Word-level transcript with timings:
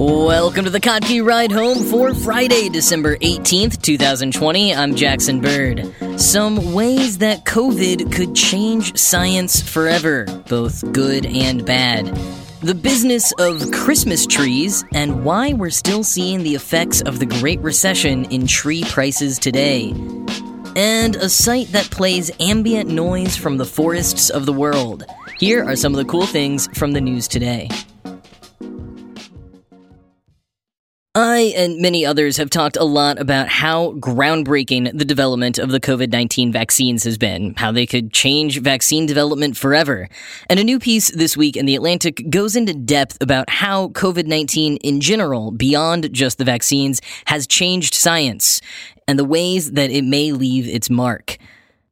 Welcome 0.00 0.64
to 0.64 0.70
the 0.70 0.80
Kottke 0.80 1.22
Ride 1.22 1.52
Home 1.52 1.84
for 1.84 2.14
Friday, 2.14 2.70
December 2.70 3.18
18th, 3.18 3.82
2020. 3.82 4.74
I'm 4.74 4.94
Jackson 4.94 5.42
Bird. 5.42 5.94
Some 6.18 6.72
ways 6.72 7.18
that 7.18 7.44
COVID 7.44 8.10
could 8.10 8.34
change 8.34 8.96
science 8.96 9.60
forever, 9.60 10.24
both 10.48 10.90
good 10.92 11.26
and 11.26 11.66
bad. 11.66 12.06
The 12.62 12.74
business 12.74 13.30
of 13.38 13.72
Christmas 13.72 14.26
trees 14.26 14.86
and 14.94 15.22
why 15.22 15.52
we're 15.52 15.68
still 15.68 16.02
seeing 16.02 16.44
the 16.44 16.54
effects 16.54 17.02
of 17.02 17.18
the 17.18 17.26
Great 17.26 17.60
Recession 17.60 18.24
in 18.32 18.46
tree 18.46 18.84
prices 18.84 19.38
today. 19.38 19.90
And 20.76 21.16
a 21.16 21.28
site 21.28 21.72
that 21.72 21.90
plays 21.90 22.30
ambient 22.40 22.88
noise 22.88 23.36
from 23.36 23.58
the 23.58 23.66
forests 23.66 24.30
of 24.30 24.46
the 24.46 24.54
world. 24.54 25.04
Here 25.38 25.62
are 25.62 25.76
some 25.76 25.92
of 25.92 25.98
the 25.98 26.10
cool 26.10 26.24
things 26.24 26.68
from 26.68 26.92
the 26.92 27.02
news 27.02 27.28
today. 27.28 27.68
I 31.20 31.52
and 31.54 31.82
many 31.82 32.06
others 32.06 32.38
have 32.38 32.48
talked 32.48 32.78
a 32.78 32.84
lot 32.84 33.20
about 33.20 33.50
how 33.50 33.92
groundbreaking 33.92 34.96
the 34.96 35.04
development 35.04 35.58
of 35.58 35.68
the 35.68 35.78
COVID 35.78 36.10
19 36.10 36.50
vaccines 36.50 37.04
has 37.04 37.18
been, 37.18 37.52
how 37.58 37.72
they 37.72 37.84
could 37.84 38.10
change 38.10 38.58
vaccine 38.60 39.04
development 39.04 39.54
forever. 39.54 40.08
And 40.48 40.58
a 40.58 40.64
new 40.64 40.78
piece 40.78 41.10
this 41.10 41.36
week 41.36 41.58
in 41.58 41.66
The 41.66 41.76
Atlantic 41.76 42.30
goes 42.30 42.56
into 42.56 42.72
depth 42.72 43.18
about 43.20 43.50
how 43.50 43.88
COVID 43.88 44.26
19 44.26 44.78
in 44.78 45.02
general, 45.02 45.50
beyond 45.50 46.10
just 46.10 46.38
the 46.38 46.44
vaccines, 46.44 47.02
has 47.26 47.46
changed 47.46 47.92
science 47.92 48.62
and 49.06 49.18
the 49.18 49.24
ways 49.24 49.72
that 49.72 49.90
it 49.90 50.04
may 50.04 50.32
leave 50.32 50.66
its 50.66 50.88
mark. 50.88 51.36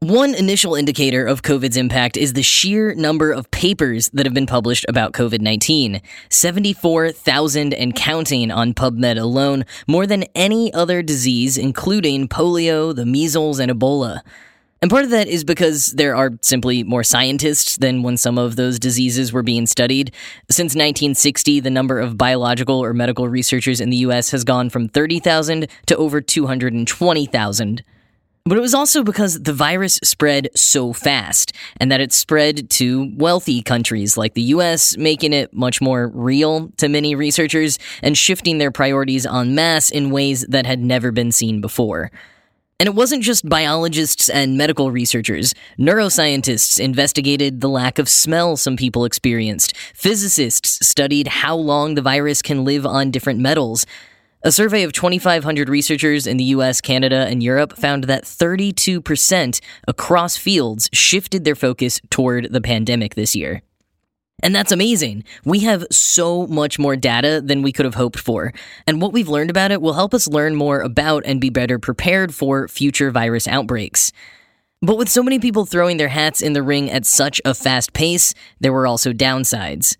One 0.01 0.33
initial 0.33 0.75
indicator 0.75 1.25
of 1.25 1.41
COVID's 1.41 1.75
impact 1.75 2.15
is 2.15 2.31
the 2.31 2.41
sheer 2.41 2.95
number 2.95 3.33
of 3.33 3.51
papers 3.51 4.07
that 4.13 4.25
have 4.25 4.33
been 4.33 4.45
published 4.45 4.85
about 4.87 5.11
COVID 5.11 5.41
19 5.41 6.01
74,000 6.29 7.73
and 7.73 7.93
counting 7.93 8.49
on 8.49 8.73
PubMed 8.73 9.19
alone, 9.19 9.65
more 9.87 10.07
than 10.07 10.23
any 10.33 10.73
other 10.73 11.01
disease, 11.01 11.57
including 11.57 12.29
polio, 12.29 12.95
the 12.95 13.05
measles, 13.05 13.59
and 13.59 13.69
Ebola. 13.69 14.21
And 14.81 14.89
part 14.89 15.03
of 15.03 15.09
that 15.09 15.27
is 15.27 15.43
because 15.43 15.87
there 15.87 16.15
are 16.15 16.31
simply 16.39 16.81
more 16.85 17.03
scientists 17.03 17.75
than 17.75 18.01
when 18.01 18.15
some 18.15 18.37
of 18.37 18.55
those 18.55 18.79
diseases 18.79 19.33
were 19.33 19.43
being 19.43 19.65
studied. 19.65 20.13
Since 20.49 20.75
1960, 20.75 21.59
the 21.59 21.69
number 21.69 21.99
of 21.99 22.17
biological 22.17 22.81
or 22.81 22.93
medical 22.93 23.27
researchers 23.27 23.81
in 23.81 23.89
the 23.89 23.97
US 23.97 24.31
has 24.31 24.45
gone 24.45 24.69
from 24.69 24.87
30,000 24.87 25.67
to 25.87 25.97
over 25.97 26.21
220,000. 26.21 27.83
But 28.45 28.57
it 28.57 28.61
was 28.61 28.73
also 28.73 29.03
because 29.03 29.41
the 29.41 29.53
virus 29.53 29.99
spread 30.03 30.49
so 30.55 30.93
fast, 30.93 31.53
and 31.79 31.91
that 31.91 32.01
it 32.01 32.11
spread 32.11 32.69
to 32.71 33.13
wealthy 33.15 33.61
countries 33.61 34.17
like 34.17 34.33
the 34.33 34.41
US, 34.53 34.97
making 34.97 35.33
it 35.33 35.53
much 35.53 35.81
more 35.81 36.07
real 36.07 36.71
to 36.77 36.89
many 36.89 37.15
researchers 37.15 37.77
and 38.01 38.17
shifting 38.17 38.57
their 38.57 38.71
priorities 38.71 39.25
en 39.25 39.55
masse 39.55 39.89
in 39.89 40.09
ways 40.09 40.45
that 40.49 40.65
had 40.65 40.79
never 40.79 41.11
been 41.11 41.31
seen 41.31 41.61
before. 41.61 42.11
And 42.81 42.87
it 42.87 42.95
wasn't 42.95 43.23
just 43.23 43.47
biologists 43.47 44.29
and 44.29 44.57
medical 44.57 44.89
researchers. 44.89 45.53
Neuroscientists 45.77 46.79
investigated 46.79 47.59
the 47.59 47.67
lack 47.67 47.99
of 47.99 48.07
smell 48.07 48.55
some 48.55 48.77
people 48.77 49.03
experienced. 49.03 49.75
Physicists 49.93 50.87
studied 50.87 51.27
how 51.27 51.57
long 51.57 51.95
the 51.95 52.01
virus 52.01 52.41
can 52.41 52.63
live 52.63 52.85
on 52.85 53.11
different 53.11 53.41
metals. 53.41 53.85
A 54.41 54.53
survey 54.53 54.83
of 54.83 54.93
2,500 54.93 55.67
researchers 55.67 56.25
in 56.25 56.37
the 56.37 56.45
US, 56.45 56.79
Canada, 56.79 57.27
and 57.27 57.43
Europe 57.43 57.75
found 57.75 58.05
that 58.05 58.23
32% 58.23 59.59
across 59.85 60.37
fields 60.37 60.89
shifted 60.93 61.43
their 61.43 61.55
focus 61.55 61.99
toward 62.09 62.53
the 62.53 62.61
pandemic 62.61 63.15
this 63.15 63.35
year. 63.35 63.61
And 64.41 64.55
that's 64.55 64.71
amazing. 64.71 65.25
We 65.43 65.59
have 65.61 65.85
so 65.91 66.47
much 66.47 66.79
more 66.79 66.95
data 66.95 67.41
than 67.43 67.61
we 67.61 67.73
could 67.73 67.83
have 67.83 67.95
hoped 67.95 68.17
for. 68.17 68.53
And 68.87 69.01
what 69.01 69.11
we've 69.11 69.27
learned 69.27 69.49
about 69.49 69.71
it 69.71 69.81
will 69.81 69.91
help 69.91 70.13
us 70.13 70.25
learn 70.25 70.55
more 70.55 70.79
about 70.79 71.23
and 71.25 71.41
be 71.41 71.49
better 71.49 71.77
prepared 71.77 72.33
for 72.33 72.69
future 72.69 73.11
virus 73.11 73.45
outbreaks. 73.45 74.13
But 74.81 74.97
with 74.97 75.09
so 75.09 75.21
many 75.21 75.39
people 75.39 75.65
throwing 75.65 75.97
their 75.97 76.07
hats 76.07 76.41
in 76.41 76.53
the 76.53 76.63
ring 76.63 76.89
at 76.89 77.05
such 77.05 77.41
a 77.43 77.53
fast 77.53 77.91
pace, 77.91 78.33
there 78.61 78.71
were 78.71 78.87
also 78.87 79.11
downsides. 79.11 79.97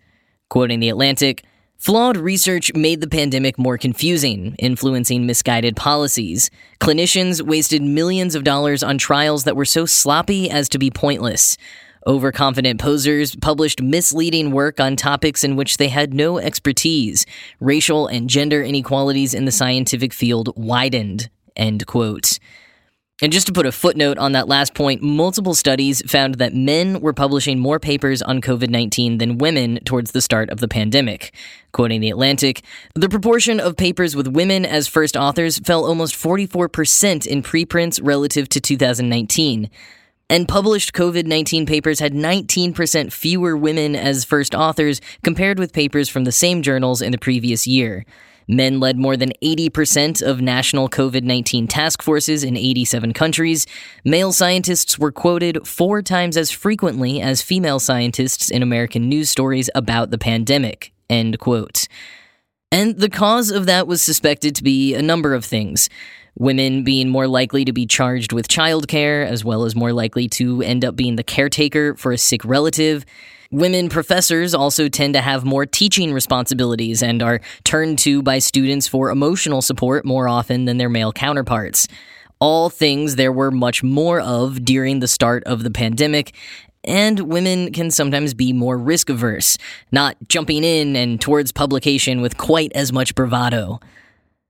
Quoting 0.48 0.80
The 0.80 0.88
Atlantic, 0.88 1.44
Flawed 1.80 2.18
research 2.18 2.74
made 2.74 3.00
the 3.00 3.08
pandemic 3.08 3.58
more 3.58 3.78
confusing, 3.78 4.54
influencing 4.58 5.24
misguided 5.24 5.76
policies. 5.76 6.50
Clinicians 6.78 7.40
wasted 7.40 7.80
millions 7.80 8.34
of 8.34 8.44
dollars 8.44 8.82
on 8.82 8.98
trials 8.98 9.44
that 9.44 9.56
were 9.56 9.64
so 9.64 9.86
sloppy 9.86 10.50
as 10.50 10.68
to 10.68 10.78
be 10.78 10.90
pointless. 10.90 11.56
Overconfident 12.06 12.78
posers 12.78 13.34
published 13.34 13.80
misleading 13.80 14.50
work 14.50 14.78
on 14.78 14.94
topics 14.94 15.42
in 15.42 15.56
which 15.56 15.78
they 15.78 15.88
had 15.88 16.12
no 16.12 16.36
expertise. 16.36 17.24
Racial 17.60 18.06
and 18.08 18.28
gender 18.28 18.62
inequalities 18.62 19.32
in 19.32 19.46
the 19.46 19.50
scientific 19.50 20.12
field 20.12 20.52
widened. 20.56 21.30
End 21.56 21.86
quote. 21.86 22.38
And 23.22 23.32
just 23.32 23.46
to 23.48 23.52
put 23.52 23.66
a 23.66 23.72
footnote 23.72 24.16
on 24.16 24.32
that 24.32 24.48
last 24.48 24.72
point, 24.72 25.02
multiple 25.02 25.54
studies 25.54 26.02
found 26.10 26.36
that 26.36 26.54
men 26.54 27.00
were 27.00 27.12
publishing 27.12 27.58
more 27.58 27.78
papers 27.78 28.22
on 28.22 28.40
COVID 28.40 28.70
19 28.70 29.18
than 29.18 29.36
women 29.36 29.78
towards 29.84 30.12
the 30.12 30.22
start 30.22 30.48
of 30.48 30.60
the 30.60 30.68
pandemic. 30.68 31.34
Quoting 31.72 32.00
The 32.00 32.08
Atlantic, 32.08 32.62
the 32.94 33.10
proportion 33.10 33.60
of 33.60 33.76
papers 33.76 34.16
with 34.16 34.26
women 34.26 34.64
as 34.64 34.88
first 34.88 35.18
authors 35.18 35.58
fell 35.58 35.84
almost 35.84 36.14
44% 36.14 37.26
in 37.26 37.42
preprints 37.42 38.00
relative 38.00 38.48
to 38.48 38.60
2019. 38.60 39.68
And 40.30 40.48
published 40.48 40.94
COVID 40.94 41.26
19 41.26 41.66
papers 41.66 42.00
had 42.00 42.14
19% 42.14 43.12
fewer 43.12 43.54
women 43.54 43.94
as 43.94 44.24
first 44.24 44.54
authors 44.54 45.02
compared 45.22 45.58
with 45.58 45.74
papers 45.74 46.08
from 46.08 46.24
the 46.24 46.32
same 46.32 46.62
journals 46.62 47.02
in 47.02 47.12
the 47.12 47.18
previous 47.18 47.66
year. 47.66 48.06
Men 48.50 48.80
led 48.80 48.98
more 48.98 49.16
than 49.16 49.32
80% 49.40 50.20
of 50.20 50.40
national 50.40 50.88
COVID 50.88 51.22
19 51.22 51.68
task 51.68 52.02
forces 52.02 52.42
in 52.42 52.56
87 52.56 53.12
countries. 53.12 53.64
Male 54.04 54.32
scientists 54.32 54.98
were 54.98 55.12
quoted 55.12 55.64
four 55.68 56.02
times 56.02 56.36
as 56.36 56.50
frequently 56.50 57.20
as 57.20 57.42
female 57.42 57.78
scientists 57.78 58.50
in 58.50 58.60
American 58.60 59.08
news 59.08 59.30
stories 59.30 59.70
about 59.76 60.10
the 60.10 60.18
pandemic. 60.18 60.92
End 61.08 61.38
quote. 61.38 61.86
And 62.72 62.98
the 62.98 63.08
cause 63.08 63.52
of 63.52 63.66
that 63.66 63.86
was 63.86 64.02
suspected 64.02 64.56
to 64.56 64.64
be 64.64 64.96
a 64.96 65.02
number 65.02 65.32
of 65.32 65.44
things. 65.44 65.88
Women 66.36 66.82
being 66.82 67.08
more 67.08 67.28
likely 67.28 67.64
to 67.64 67.72
be 67.72 67.86
charged 67.86 68.32
with 68.32 68.48
childcare, 68.48 69.24
as 69.24 69.44
well 69.44 69.64
as 69.64 69.76
more 69.76 69.92
likely 69.92 70.28
to 70.30 70.60
end 70.62 70.84
up 70.84 70.96
being 70.96 71.14
the 71.14 71.22
caretaker 71.22 71.94
for 71.94 72.10
a 72.10 72.18
sick 72.18 72.44
relative. 72.44 73.04
Women 73.52 73.88
professors 73.88 74.54
also 74.54 74.88
tend 74.88 75.14
to 75.14 75.20
have 75.20 75.44
more 75.44 75.66
teaching 75.66 76.12
responsibilities 76.12 77.02
and 77.02 77.20
are 77.20 77.40
turned 77.64 77.98
to 77.98 78.22
by 78.22 78.38
students 78.38 78.86
for 78.86 79.10
emotional 79.10 79.60
support 79.60 80.04
more 80.04 80.28
often 80.28 80.66
than 80.66 80.78
their 80.78 80.88
male 80.88 81.12
counterparts. 81.12 81.88
All 82.38 82.70
things 82.70 83.16
there 83.16 83.32
were 83.32 83.50
much 83.50 83.82
more 83.82 84.20
of 84.20 84.64
during 84.64 85.00
the 85.00 85.08
start 85.08 85.42
of 85.46 85.64
the 85.64 85.70
pandemic, 85.72 86.32
and 86.84 87.18
women 87.28 87.72
can 87.72 87.90
sometimes 87.90 88.34
be 88.34 88.52
more 88.52 88.78
risk 88.78 89.10
averse, 89.10 89.58
not 89.90 90.16
jumping 90.28 90.62
in 90.62 90.94
and 90.94 91.20
towards 91.20 91.50
publication 91.50 92.20
with 92.20 92.36
quite 92.36 92.70
as 92.76 92.92
much 92.92 93.16
bravado. 93.16 93.80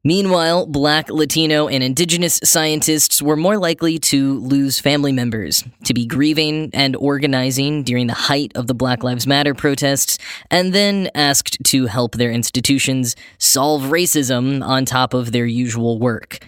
Meanwhile, 0.02 0.64
black, 0.64 1.10
Latino, 1.10 1.68
and 1.68 1.84
indigenous 1.84 2.40
scientists 2.42 3.20
were 3.20 3.36
more 3.36 3.58
likely 3.58 3.98
to 3.98 4.38
lose 4.38 4.80
family 4.80 5.12
members, 5.12 5.62
to 5.84 5.92
be 5.92 6.06
grieving 6.06 6.70
and 6.72 6.96
organizing 6.96 7.82
during 7.82 8.06
the 8.06 8.14
height 8.14 8.50
of 8.54 8.66
the 8.66 8.72
Black 8.72 9.02
Lives 9.02 9.26
Matter 9.26 9.52
protests, 9.52 10.16
and 10.50 10.72
then 10.72 11.10
asked 11.14 11.58
to 11.64 11.84
help 11.84 12.14
their 12.14 12.30
institutions 12.30 13.14
solve 13.36 13.82
racism 13.82 14.64
on 14.64 14.86
top 14.86 15.12
of 15.12 15.32
their 15.32 15.44
usual 15.44 15.98
work. 15.98 16.38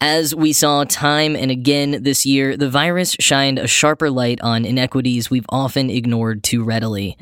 As 0.00 0.34
we 0.34 0.54
saw 0.54 0.84
time 0.84 1.36
and 1.36 1.50
again 1.50 2.04
this 2.04 2.24
year, 2.24 2.56
the 2.56 2.70
virus 2.70 3.16
shined 3.20 3.58
a 3.58 3.66
sharper 3.66 4.08
light 4.08 4.40
on 4.40 4.64
inequities 4.64 5.28
we've 5.28 5.46
often 5.50 5.90
ignored 5.90 6.42
too 6.42 6.64
readily. 6.64 7.18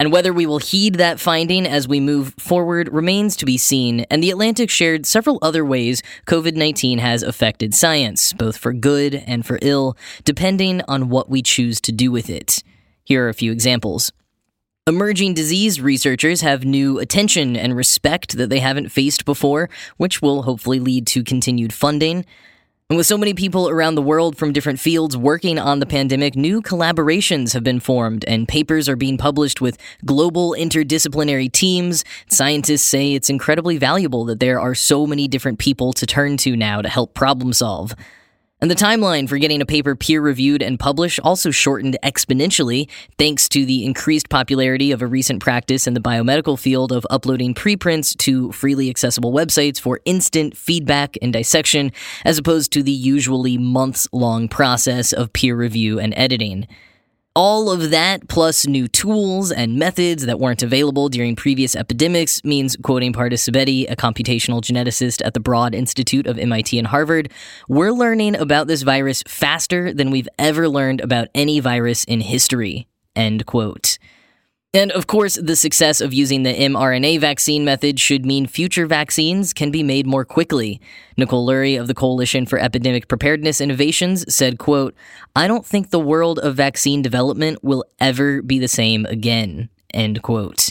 And 0.00 0.10
whether 0.10 0.32
we 0.32 0.46
will 0.46 0.58
heed 0.58 0.94
that 0.94 1.20
finding 1.20 1.66
as 1.66 1.86
we 1.86 2.00
move 2.00 2.32
forward 2.38 2.90
remains 2.90 3.36
to 3.36 3.44
be 3.44 3.58
seen, 3.58 4.06
and 4.10 4.22
The 4.22 4.30
Atlantic 4.30 4.70
shared 4.70 5.04
several 5.04 5.38
other 5.42 5.62
ways 5.62 6.02
COVID 6.26 6.54
19 6.54 6.98
has 7.00 7.22
affected 7.22 7.74
science, 7.74 8.32
both 8.32 8.56
for 8.56 8.72
good 8.72 9.14
and 9.14 9.44
for 9.44 9.58
ill, 9.60 9.98
depending 10.24 10.80
on 10.88 11.10
what 11.10 11.28
we 11.28 11.42
choose 11.42 11.82
to 11.82 11.92
do 11.92 12.10
with 12.10 12.30
it. 12.30 12.62
Here 13.04 13.26
are 13.26 13.28
a 13.28 13.34
few 13.34 13.52
examples. 13.52 14.10
Emerging 14.86 15.34
disease 15.34 15.82
researchers 15.82 16.40
have 16.40 16.64
new 16.64 16.98
attention 16.98 17.54
and 17.54 17.76
respect 17.76 18.38
that 18.38 18.48
they 18.48 18.60
haven't 18.60 18.88
faced 18.88 19.26
before, 19.26 19.68
which 19.98 20.22
will 20.22 20.44
hopefully 20.44 20.80
lead 20.80 21.06
to 21.08 21.22
continued 21.22 21.74
funding. 21.74 22.24
And 22.90 22.96
with 22.96 23.06
so 23.06 23.16
many 23.16 23.34
people 23.34 23.68
around 23.68 23.94
the 23.94 24.02
world 24.02 24.36
from 24.36 24.52
different 24.52 24.80
fields 24.80 25.16
working 25.16 25.60
on 25.60 25.78
the 25.78 25.86
pandemic, 25.86 26.34
new 26.34 26.60
collaborations 26.60 27.52
have 27.52 27.62
been 27.62 27.78
formed 27.78 28.24
and 28.24 28.48
papers 28.48 28.88
are 28.88 28.96
being 28.96 29.16
published 29.16 29.60
with 29.60 29.78
global 30.04 30.56
interdisciplinary 30.58 31.52
teams. 31.52 32.04
Scientists 32.28 32.82
say 32.82 33.14
it's 33.14 33.30
incredibly 33.30 33.78
valuable 33.78 34.24
that 34.24 34.40
there 34.40 34.58
are 34.58 34.74
so 34.74 35.06
many 35.06 35.28
different 35.28 35.60
people 35.60 35.92
to 35.92 36.04
turn 36.04 36.36
to 36.38 36.56
now 36.56 36.82
to 36.82 36.88
help 36.88 37.14
problem 37.14 37.52
solve. 37.52 37.94
And 38.62 38.70
the 38.70 38.74
timeline 38.74 39.26
for 39.26 39.38
getting 39.38 39.62
a 39.62 39.66
paper 39.66 39.96
peer 39.96 40.20
reviewed 40.20 40.62
and 40.62 40.78
published 40.78 41.18
also 41.24 41.50
shortened 41.50 41.96
exponentially 42.02 42.90
thanks 43.16 43.48
to 43.50 43.64
the 43.64 43.86
increased 43.86 44.28
popularity 44.28 44.92
of 44.92 45.00
a 45.00 45.06
recent 45.06 45.40
practice 45.42 45.86
in 45.86 45.94
the 45.94 46.00
biomedical 46.00 46.58
field 46.58 46.92
of 46.92 47.06
uploading 47.08 47.54
preprints 47.54 48.14
to 48.16 48.52
freely 48.52 48.90
accessible 48.90 49.32
websites 49.32 49.80
for 49.80 50.00
instant 50.04 50.54
feedback 50.54 51.16
and 51.22 51.32
dissection, 51.32 51.90
as 52.26 52.36
opposed 52.36 52.70
to 52.72 52.82
the 52.82 52.92
usually 52.92 53.56
months 53.56 54.06
long 54.12 54.46
process 54.46 55.14
of 55.14 55.32
peer 55.32 55.56
review 55.56 55.98
and 55.98 56.12
editing. 56.18 56.68
All 57.36 57.70
of 57.70 57.90
that, 57.90 58.26
plus 58.26 58.66
new 58.66 58.88
tools 58.88 59.52
and 59.52 59.76
methods 59.76 60.26
that 60.26 60.40
weren't 60.40 60.64
available 60.64 61.08
during 61.08 61.36
previous 61.36 61.76
epidemics, 61.76 62.42
means, 62.42 62.76
quoting 62.82 63.12
Pardis 63.12 63.48
Sabeti, 63.48 63.88
a 63.88 63.94
computational 63.94 64.60
geneticist 64.60 65.24
at 65.24 65.34
the 65.34 65.38
Broad 65.38 65.72
Institute 65.72 66.26
of 66.26 66.40
MIT 66.40 66.76
and 66.76 66.88
Harvard, 66.88 67.30
we're 67.68 67.92
learning 67.92 68.34
about 68.34 68.66
this 68.66 68.82
virus 68.82 69.22
faster 69.28 69.94
than 69.94 70.10
we've 70.10 70.28
ever 70.40 70.68
learned 70.68 71.00
about 71.00 71.28
any 71.32 71.60
virus 71.60 72.02
in 72.02 72.20
history. 72.20 72.88
End 73.14 73.46
quote. 73.46 73.98
And 74.72 74.92
of 74.92 75.08
course, 75.08 75.34
the 75.34 75.56
success 75.56 76.00
of 76.00 76.14
using 76.14 76.44
the 76.44 76.54
mRNA 76.54 77.18
vaccine 77.18 77.64
method 77.64 77.98
should 77.98 78.24
mean 78.24 78.46
future 78.46 78.86
vaccines 78.86 79.52
can 79.52 79.72
be 79.72 79.82
made 79.82 80.06
more 80.06 80.24
quickly. 80.24 80.80
Nicole 81.16 81.44
Lurie 81.44 81.80
of 81.80 81.88
the 81.88 81.94
Coalition 81.94 82.46
for 82.46 82.56
Epidemic 82.56 83.08
Preparedness 83.08 83.60
Innovations 83.60 84.32
said, 84.32 84.58
quote, 84.58 84.94
I 85.34 85.48
don't 85.48 85.66
think 85.66 85.90
the 85.90 85.98
world 85.98 86.38
of 86.38 86.54
vaccine 86.54 87.02
development 87.02 87.64
will 87.64 87.84
ever 87.98 88.42
be 88.42 88.60
the 88.60 88.68
same 88.68 89.06
again, 89.06 89.70
end 89.92 90.22
quote. 90.22 90.69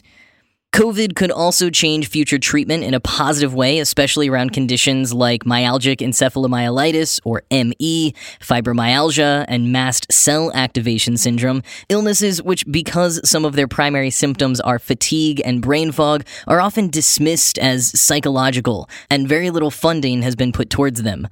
COVID 0.74 1.16
could 1.16 1.31
also 1.31 1.71
change 1.71 2.10
future 2.10 2.38
treatment 2.38 2.83
in 2.83 2.94
a 2.94 3.00
positive 3.00 3.56
way, 3.56 3.80
especially 3.80 4.30
around 4.30 4.54
conditions 4.54 5.12
like 5.12 5.44
myalgic 5.44 5.98
encephalomyelitis, 5.98 7.19
or 7.25 7.42
ME, 7.50 8.13
fibromyalgia, 8.39 9.45
and 9.48 9.71
mast 9.71 10.06
cell 10.12 10.51
activation 10.54 11.18
syndrome, 11.18 11.63
illnesses 11.89 12.42
which, 12.44 12.66
because 12.69 13.19
some 13.27 13.45
of 13.45 13.56
their 13.56 13.68
primary 13.68 14.12
symptoms 14.12 14.62
are 14.62 14.77
fatigue 14.77 15.42
and 15.44 15.62
brain 15.62 15.92
fog, 15.92 16.24
are 16.48 16.62
often 16.62 16.88
dismissed 16.88 17.57
as 17.57 18.00
psychological, 18.00 18.88
and 19.10 19.27
very 19.27 19.50
little 19.50 19.72
funding 19.72 20.22
has 20.22 20.36
been 20.36 20.51
put 20.51 20.69
towards 20.69 21.01
them. 21.01 21.27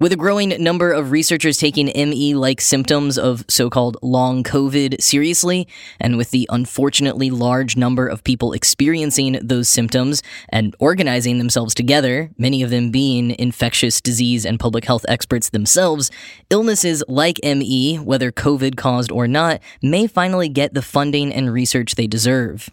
With 0.00 0.12
a 0.12 0.16
growing 0.16 0.48
number 0.64 0.92
of 0.92 1.10
researchers 1.10 1.58
taking 1.58 1.92
ME 1.94 2.34
like 2.34 2.62
symptoms 2.62 3.18
of 3.18 3.44
so 3.48 3.68
called 3.68 3.98
long 4.00 4.42
COVID 4.42 4.98
seriously, 4.98 5.68
and 6.00 6.16
with 6.16 6.30
the 6.30 6.48
unfortunately 6.50 7.28
large 7.28 7.76
number 7.76 8.06
of 8.06 8.24
people 8.24 8.54
experiencing 8.54 9.38
those 9.42 9.68
symptoms 9.68 10.22
and 10.48 10.74
organizing 10.78 11.36
themselves 11.36 11.74
together, 11.74 12.30
many 12.38 12.62
of 12.62 12.70
them 12.70 12.90
being 12.90 13.38
infectious 13.38 14.00
disease 14.00 14.46
and 14.46 14.58
public 14.58 14.86
health 14.86 15.04
experts 15.06 15.50
themselves, 15.50 16.10
illnesses 16.48 17.04
like 17.06 17.38
ME, 17.44 17.96
whether 17.96 18.32
COVID 18.32 18.78
caused 18.78 19.12
or 19.12 19.28
not, 19.28 19.60
may 19.82 20.06
finally 20.06 20.48
get 20.48 20.72
the 20.72 20.80
funding 20.80 21.30
and 21.30 21.52
research 21.52 21.96
they 21.96 22.06
deserve. 22.06 22.70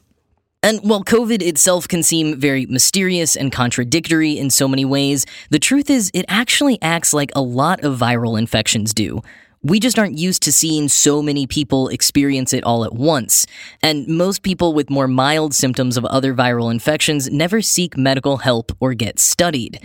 And 0.64 0.80
while 0.82 1.04
COVID 1.04 1.44
itself 1.44 1.88
can 1.88 2.02
seem 2.02 2.40
very 2.40 2.66
mysterious 2.66 3.36
and 3.36 3.52
contradictory 3.52 4.40
in 4.40 4.50
so 4.50 4.68
many 4.68 4.86
ways, 4.86 5.24
the 5.52 5.60
truth 5.60 5.88
is 5.88 6.10
it 6.16 6.26
actually 6.28 6.82
acts 6.82 7.14
like 7.14 7.32
a 7.36 7.42
lot 7.42 7.84
of 7.84 8.00
viral 8.00 8.40
infections 8.40 8.92
do. 8.92 9.22
We 9.62 9.80
just 9.80 10.00
aren't 10.00 10.18
used 10.18 10.42
to 10.44 10.52
seeing 10.52 10.90
so 10.90 11.22
many 11.22 11.46
people 11.46 11.90
experience 11.90 12.54
it 12.54 12.64
all 12.64 12.84
at 12.86 12.94
once. 12.94 13.46
And 13.84 14.08
most 14.08 14.42
people 14.42 14.74
with 14.74 14.90
more 14.90 15.08
mild 15.08 15.54
symptoms 15.54 15.96
of 15.96 16.06
other 16.06 16.34
viral 16.34 16.72
infections 16.72 17.30
never 17.30 17.62
seek 17.62 17.96
medical 17.96 18.38
help 18.38 18.72
or 18.80 18.96
get 18.96 19.20
studied. 19.20 19.80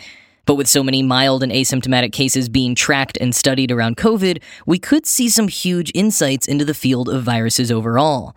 But 0.46 0.54
with 0.54 0.68
so 0.68 0.82
many 0.82 1.02
mild 1.02 1.42
and 1.42 1.52
asymptomatic 1.52 2.12
cases 2.12 2.48
being 2.48 2.74
tracked 2.74 3.18
and 3.20 3.34
studied 3.34 3.70
around 3.70 3.98
COVID, 3.98 4.42
we 4.66 4.78
could 4.78 5.04
see 5.04 5.28
some 5.28 5.48
huge 5.48 5.92
insights 5.94 6.48
into 6.48 6.64
the 6.64 6.74
field 6.74 7.10
of 7.10 7.22
viruses 7.24 7.70
overall. 7.70 8.34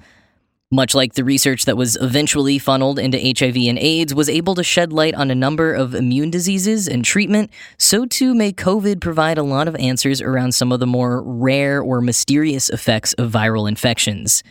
Much 0.76 0.94
like 0.94 1.14
the 1.14 1.24
research 1.24 1.64
that 1.64 1.78
was 1.78 1.96
eventually 2.02 2.60
funneled 2.60 3.00
into 3.00 3.18
HIV 3.18 3.56
and 3.56 3.80
AIDS 3.80 4.14
was 4.14 4.28
able 4.28 4.56
to 4.56 4.62
shed 4.64 4.92
light 4.92 5.16
on 5.16 5.32
a 5.32 5.36
number 5.36 5.74
of 5.74 5.96
immune 5.96 6.30
diseases 6.30 6.86
and 6.86 7.06
treatment, 7.06 7.50
so 7.78 8.06
too 8.06 8.36
may 8.36 8.52
COVID 8.52 9.00
provide 9.00 9.38
a 9.38 9.44
lot 9.44 9.70
of 9.70 9.76
answers 9.78 10.20
around 10.20 10.52
some 10.52 10.74
of 10.74 10.82
the 10.82 10.86
more 10.86 11.24
rare 11.24 11.82
or 11.82 12.02
mysterious 12.02 12.68
effects 12.68 13.14
of 13.14 13.32
viral 13.32 13.70
infections. 13.70 14.44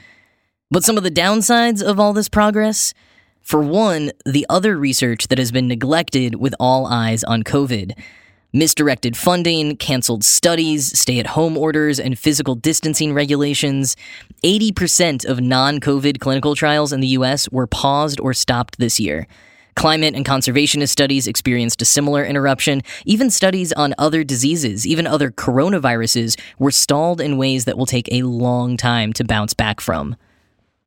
But 0.71 0.83
some 0.83 0.97
of 0.97 1.03
the 1.03 1.11
downsides 1.11 1.83
of 1.83 2.01
all 2.01 2.15
this 2.15 2.31
progress? 2.31 2.95
For 3.43 3.61
one, 3.61 4.11
the 4.25 4.47
other 4.49 4.79
research 4.79 5.29
that 5.29 5.37
has 5.37 5.53
been 5.53 5.69
neglected 5.69 6.37
with 6.37 6.55
all 6.59 6.87
eyes 6.87 7.23
on 7.23 7.43
COVID 7.43 7.93
misdirected 8.55 9.17
funding, 9.17 9.77
canceled 9.77 10.25
studies, 10.25 10.99
stay 10.99 11.19
at 11.19 11.27
home 11.27 11.59
orders, 11.59 12.01
and 12.01 12.19
physical 12.19 12.55
distancing 12.55 13.13
regulations. 13.13 13.97
80% 14.43 15.27
of 15.27 15.41
non 15.41 15.81
COVID 15.81 16.21
clinical 16.21 16.55
trials 16.55 16.93
in 16.93 17.01
the 17.01 17.09
US 17.09 17.51
were 17.51 17.67
paused 17.67 18.21
or 18.21 18.33
stopped 18.33 18.79
this 18.79 18.99
year. 18.99 19.27
Climate 19.75 20.15
and 20.15 20.25
conservationist 20.25 20.91
studies 20.91 21.27
experienced 21.27 21.83
a 21.83 21.85
similar 21.85 22.25
interruption. 22.25 22.81
Even 23.05 23.29
studies 23.29 23.73
on 23.73 23.93
other 23.99 24.23
diseases, 24.23 24.87
even 24.87 25.07
other 25.07 25.33
coronaviruses, 25.33 26.39
were 26.59 26.71
stalled 26.71 27.21
in 27.21 27.37
ways 27.37 27.65
that 27.65 27.77
will 27.77 27.87
take 27.87 28.09
a 28.13 28.23
long 28.23 28.77
time 28.77 29.13
to 29.13 29.25
bounce 29.25 29.53
back 29.53 29.81
from. 29.81 30.15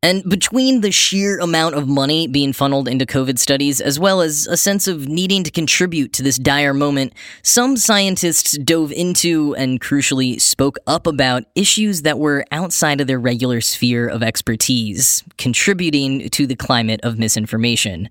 And 0.04 0.24
between 0.30 0.82
the 0.82 0.92
sheer 0.92 1.40
amount 1.40 1.74
of 1.74 1.88
money 1.88 2.28
being 2.28 2.54
funneled 2.54 2.88
into 2.88 3.06
COVID 3.06 3.40
studies, 3.40 3.82
as 3.82 4.00
well 4.00 4.22
as 4.22 4.46
a 4.46 4.56
sense 4.56 4.88
of 4.88 5.08
needing 5.08 5.44
to 5.44 5.50
contribute 5.50 6.14
to 6.14 6.24
this 6.24 6.38
dire 6.38 6.74
moment, 6.74 7.14
some 7.42 7.78
scientists 7.78 8.56
dove 8.60 8.92
into 8.92 9.56
and 9.56 9.82
crucially 9.82 10.40
spoke 10.40 10.78
up 10.86 11.08
about 11.08 11.46
issues 11.56 12.04
that 12.04 12.20
were 12.20 12.46
outside 12.52 13.02
of 13.02 13.08
their 13.08 13.20
regular 13.20 13.60
sphere 13.60 14.08
of 14.08 14.22
expertise, 14.22 15.24
contributing 15.40 16.30
to 16.30 16.46
the 16.46 16.56
climate 16.56 17.00
of 17.02 17.18
misinformation. 17.18 18.08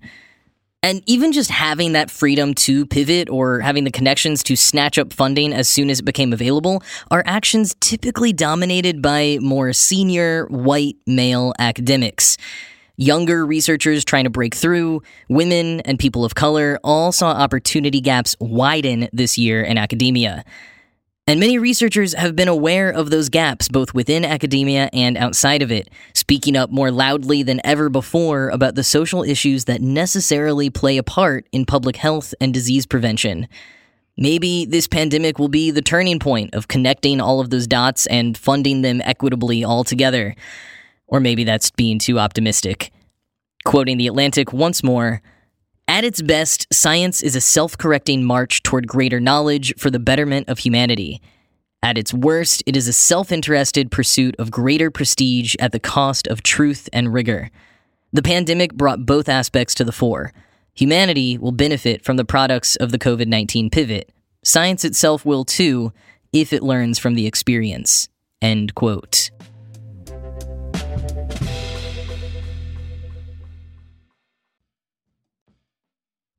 And 0.83 1.01
even 1.07 1.31
just 1.31 1.49
having 1.49 1.93
that 1.93 2.11
freedom 2.11 2.53
to 2.55 2.85
pivot 2.85 3.29
or 3.29 3.59
having 3.61 3.83
the 3.83 3.91
connections 3.91 4.43
to 4.43 4.55
snatch 4.55 4.99
up 4.99 5.11
funding 5.11 5.51
as 5.51 5.67
soon 5.67 5.89
as 5.89 5.99
it 5.99 6.03
became 6.03 6.33
available 6.33 6.83
are 7.09 7.23
actions 7.25 7.75
typically 7.79 8.31
dominated 8.31 9.01
by 9.01 9.39
more 9.41 9.73
senior, 9.73 10.45
white, 10.45 10.95
male 11.07 11.53
academics. 11.57 12.37
Younger 12.95 13.45
researchers 13.45 14.05
trying 14.05 14.23
to 14.23 14.29
break 14.29 14.55
through, 14.55 15.01
women, 15.29 15.81
and 15.81 15.99
people 15.99 16.23
of 16.23 16.35
color 16.35 16.79
all 16.83 17.11
saw 17.11 17.31
opportunity 17.31 18.01
gaps 18.01 18.35
widen 18.39 19.09
this 19.11 19.37
year 19.37 19.63
in 19.63 19.77
academia. 19.77 20.43
And 21.29 21.41
many 21.41 21.57
researchers 21.57 22.13
have 22.13 22.37
been 22.37 22.47
aware 22.47 22.89
of 22.89 23.09
those 23.09 23.27
gaps 23.27 23.67
both 23.67 23.93
within 23.93 24.23
academia 24.23 24.89
and 24.93 25.17
outside 25.17 25.61
of 25.61 25.73
it, 25.73 25.89
speaking 26.13 26.55
up 26.55 26.71
more 26.71 26.89
loudly 26.89 27.43
than 27.43 27.59
ever 27.65 27.89
before 27.89 28.47
about 28.47 28.75
the 28.75 28.83
social 28.83 29.23
issues 29.23 29.65
that 29.65 29.81
necessarily 29.81 30.69
play 30.69 30.97
a 30.97 31.03
part 31.03 31.45
in 31.51 31.65
public 31.65 31.97
health 31.97 32.33
and 32.39 32.53
disease 32.53 32.85
prevention. 32.85 33.49
Maybe 34.15 34.63
this 34.63 34.87
pandemic 34.87 35.37
will 35.37 35.49
be 35.49 35.69
the 35.69 35.81
turning 35.81 36.17
point 36.17 36.55
of 36.55 36.69
connecting 36.69 37.19
all 37.19 37.41
of 37.41 37.49
those 37.49 37.67
dots 37.67 38.05
and 38.05 38.37
funding 38.37 38.81
them 38.81 39.01
equitably 39.01 39.65
all 39.65 39.83
together. 39.83 40.33
Or 41.07 41.19
maybe 41.19 41.43
that's 41.43 41.71
being 41.71 41.99
too 41.99 42.19
optimistic. 42.19 42.93
Quoting 43.65 43.97
The 43.97 44.07
Atlantic 44.07 44.53
once 44.53 44.81
more, 44.81 45.21
at 45.87 46.03
its 46.03 46.21
best, 46.21 46.67
science 46.71 47.21
is 47.21 47.35
a 47.35 47.41
self 47.41 47.77
correcting 47.77 48.23
march 48.23 48.61
toward 48.63 48.87
greater 48.87 49.19
knowledge 49.19 49.73
for 49.77 49.89
the 49.89 49.99
betterment 49.99 50.49
of 50.49 50.59
humanity. 50.59 51.21
At 51.81 51.97
its 51.97 52.13
worst, 52.13 52.63
it 52.65 52.75
is 52.75 52.87
a 52.87 52.93
self 52.93 53.31
interested 53.31 53.91
pursuit 53.91 54.35
of 54.37 54.51
greater 54.51 54.91
prestige 54.91 55.55
at 55.59 55.71
the 55.71 55.79
cost 55.79 56.27
of 56.27 56.43
truth 56.43 56.89
and 56.91 57.13
rigor. 57.13 57.49
The 58.11 58.23
pandemic 58.23 58.73
brought 58.73 59.05
both 59.05 59.29
aspects 59.29 59.73
to 59.75 59.83
the 59.83 59.91
fore. 59.91 60.33
Humanity 60.73 61.37
will 61.37 61.51
benefit 61.51 62.03
from 62.03 62.17
the 62.17 62.25
products 62.25 62.75
of 62.75 62.91
the 62.91 62.99
COVID 62.99 63.27
19 63.27 63.69
pivot. 63.69 64.11
Science 64.43 64.83
itself 64.83 65.25
will 65.25 65.45
too, 65.45 65.93
if 66.33 66.51
it 66.53 66.63
learns 66.63 66.99
from 66.99 67.15
the 67.15 67.27
experience. 67.27 68.09
End 68.41 68.75
quote. 68.75 69.31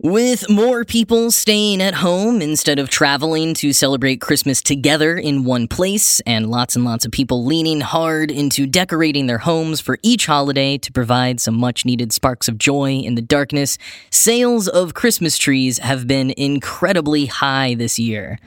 With 0.08 0.48
more 0.48 0.86
people 0.86 1.30
staying 1.30 1.82
at 1.82 1.92
home 1.92 2.40
instead 2.40 2.78
of 2.78 2.88
traveling 2.88 3.52
to 3.56 3.74
celebrate 3.74 4.22
Christmas 4.22 4.62
together 4.62 5.18
in 5.18 5.44
one 5.44 5.68
place, 5.68 6.20
and 6.20 6.50
lots 6.50 6.74
and 6.74 6.82
lots 6.86 7.04
of 7.04 7.12
people 7.12 7.44
leaning 7.44 7.82
hard 7.82 8.30
into 8.30 8.66
decorating 8.66 9.26
their 9.26 9.36
homes 9.36 9.82
for 9.82 9.98
each 10.02 10.24
holiday 10.24 10.78
to 10.78 10.90
provide 10.92 11.40
some 11.40 11.60
much 11.60 11.84
needed 11.84 12.10
sparks 12.14 12.48
of 12.48 12.56
joy 12.56 12.92
in 12.92 13.16
the 13.16 13.20
darkness, 13.20 13.76
sales 14.10 14.66
of 14.66 14.94
Christmas 14.94 15.36
trees 15.36 15.76
have 15.80 16.06
been 16.06 16.32
incredibly 16.38 17.26
high 17.26 17.74
this 17.74 17.98
year. 17.98 18.38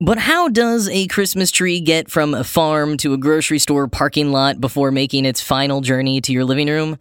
But 0.00 0.16
how 0.16 0.48
does 0.48 0.88
a 0.88 1.08
Christmas 1.08 1.50
tree 1.50 1.78
get 1.78 2.10
from 2.10 2.32
a 2.32 2.42
farm 2.42 2.96
to 2.98 3.12
a 3.12 3.18
grocery 3.18 3.58
store 3.58 3.86
parking 3.86 4.32
lot 4.32 4.62
before 4.62 4.90
making 4.90 5.26
its 5.26 5.42
final 5.42 5.82
journey 5.82 6.22
to 6.22 6.32
your 6.32 6.46
living 6.46 6.68
room? 6.68 6.96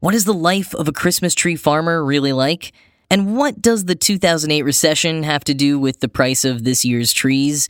What 0.00 0.16
is 0.16 0.24
the 0.24 0.34
life 0.34 0.74
of 0.74 0.88
a 0.88 0.92
Christmas 0.92 1.36
tree 1.36 1.54
farmer 1.54 2.04
really 2.04 2.32
like? 2.32 2.72
And 3.10 3.36
what 3.36 3.62
does 3.62 3.86
the 3.86 3.94
2008 3.94 4.62
recession 4.62 5.22
have 5.22 5.42
to 5.44 5.54
do 5.54 5.78
with 5.78 6.00
the 6.00 6.08
price 6.08 6.44
of 6.44 6.64
this 6.64 6.84
year's 6.84 7.12
trees? 7.12 7.68